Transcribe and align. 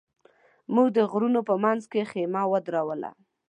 موږ 0.73 0.87
د 0.97 0.99
غرونو 1.11 1.39
په 1.49 1.55
منځ 1.63 1.81
کې 1.91 2.09
خېمه 2.11 2.43
ودروله. 2.51 3.09